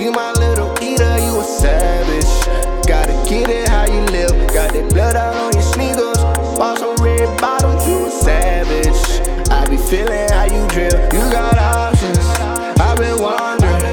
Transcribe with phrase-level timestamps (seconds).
[0.00, 2.24] You my little eater, you a savage.
[2.88, 4.32] Gotta get it how you live.
[4.48, 6.16] Got that blood out on your sneakers.
[6.56, 8.96] Bought some red bottoms, you a savage.
[9.50, 10.96] I be feeling how you drill.
[11.12, 12.16] You got options.
[12.80, 13.84] I've been wandering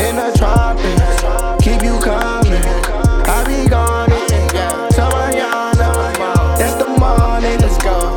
[0.00, 1.20] in the tropics.
[1.62, 2.64] Keep you coming.
[3.28, 4.08] I be gone.
[6.56, 7.60] That's the morning.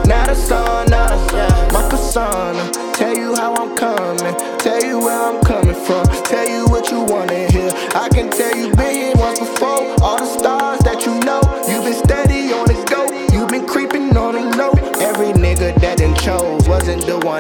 [0.08, 1.74] Now the sun up.
[1.74, 2.72] My persona.
[2.94, 4.36] Tell you how I'm coming.
[4.58, 5.65] Tell you where I'm coming.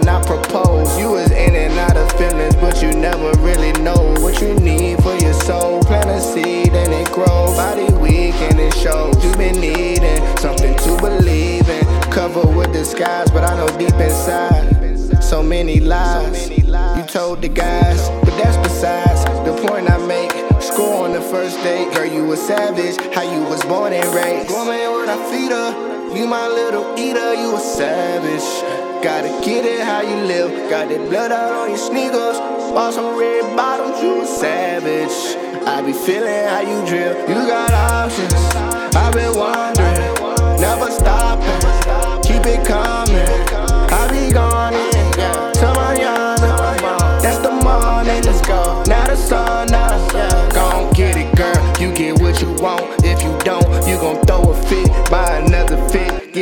[0.03, 0.99] I propose.
[0.99, 5.01] You was in and out of feelings, but you never really know what you need
[5.01, 5.81] for your soul.
[5.83, 7.55] Plant a seed and it grows.
[7.55, 9.15] Body weak and it shows.
[9.23, 11.85] You been needing something to believe in.
[12.11, 15.23] Covered with disguise, but I know deep inside.
[15.23, 16.49] So many lies.
[16.49, 20.31] You told the guys, but that's besides the point I make.
[20.61, 22.97] Score on the first date, girl, you a savage.
[23.13, 24.51] How you was born and raised.
[24.51, 26.15] Woman, what I feed her.
[26.15, 28.94] You my little eater, you a savage.
[29.05, 30.67] Gotta get it how you live.
[30.67, 32.39] Got that blood out on your sneakers.
[32.73, 35.37] Bought some red bottoms, you a savage.
[35.67, 37.13] I be feeling how you drill.
[37.29, 38.33] You got options.
[38.33, 39.54] I've been wondering,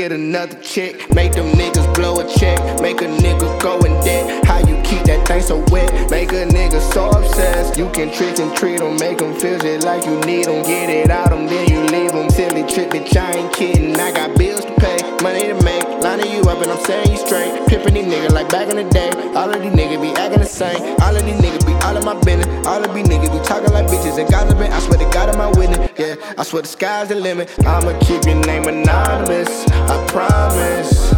[0.03, 0.93] get another check.
[1.15, 2.59] Make them niggas blow a check.
[2.81, 4.45] Make a nigga go in debt.
[4.45, 6.11] How you keep that thing so wet?
[6.11, 7.77] Make a nigga so obsessed.
[7.77, 10.61] You can trick and treat them, make them feel just like you need them.
[10.63, 12.29] Get it out them, then you leave them.
[12.29, 13.95] Silly trick, bitch, I ain't kidding.
[13.97, 15.87] I got bills to pay, money to make.
[16.03, 17.53] Lining you up and I'm saying you straight.
[17.69, 19.09] Pimpin' these niggas like back in the day.
[19.39, 20.99] All of these niggas be acting the same.
[20.99, 22.47] All of these niggas all of my business.
[22.65, 24.71] All of these niggas be talking like bitches and gossiping.
[24.71, 25.91] I swear to God, I'm my witness.
[25.97, 27.49] Yeah, I swear the sky's the limit.
[27.65, 29.67] I'ma keep your name anonymous.
[29.69, 31.13] I promise.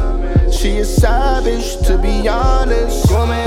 [0.56, 3.12] She is savage, to be honest.
[3.12, 3.45] Woman,